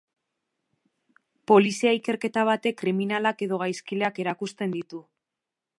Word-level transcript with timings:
Polizia 1.51 1.91
ikerketa 1.97 2.47
batek 2.51 2.81
kriminalak 2.83 3.47
edo 3.49 3.61
gaizkileak 3.65 4.23
erakusten 4.25 4.77
ditu. 4.81 5.07